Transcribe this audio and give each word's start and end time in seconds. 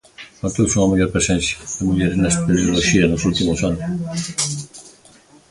Notouse 0.41 0.75
unha 0.77 0.91
maior 0.91 1.09
presenza 1.15 1.53
de 1.75 1.81
mulleres 1.87 2.19
na 2.21 2.31
espeleoloxía 2.33 3.05
nos 3.07 3.21
últimos 3.29 3.59
anos? 3.69 3.85